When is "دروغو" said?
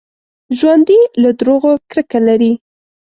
1.39-1.71